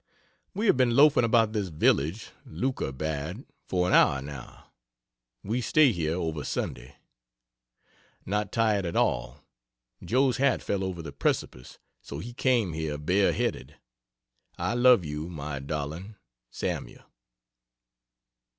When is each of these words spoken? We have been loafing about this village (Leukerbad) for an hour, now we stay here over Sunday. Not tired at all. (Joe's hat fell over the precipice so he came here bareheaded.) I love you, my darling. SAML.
We 0.55 0.65
have 0.65 0.77
been 0.77 0.95
loafing 0.95 1.23
about 1.25 1.53
this 1.53 1.67
village 1.67 2.31
(Leukerbad) 2.47 3.45
for 3.67 3.87
an 3.87 3.93
hour, 3.93 4.19
now 4.19 4.71
we 5.43 5.61
stay 5.61 5.91
here 5.91 6.15
over 6.15 6.43
Sunday. 6.43 6.95
Not 8.25 8.51
tired 8.51 8.83
at 8.87 8.95
all. 8.95 9.43
(Joe's 10.03 10.37
hat 10.37 10.63
fell 10.63 10.83
over 10.83 11.03
the 11.03 11.11
precipice 11.13 11.77
so 12.01 12.17
he 12.17 12.33
came 12.33 12.73
here 12.73 12.97
bareheaded.) 12.97 13.75
I 14.57 14.73
love 14.73 15.05
you, 15.05 15.29
my 15.29 15.59
darling. 15.59 16.15
SAML. 16.49 17.03